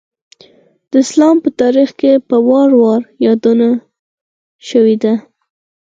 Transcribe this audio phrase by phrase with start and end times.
[0.89, 3.67] د اسلام په تاریخ کې په وار وار یادونه
[4.67, 5.13] شوېده.